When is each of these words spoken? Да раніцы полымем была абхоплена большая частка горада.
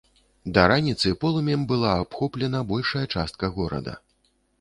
Да 0.53 0.61
раніцы 0.71 1.11
полымем 1.23 1.65
была 1.71 1.91
абхоплена 2.03 2.61
большая 2.71 3.05
частка 3.17 3.51
горада. 3.59 3.93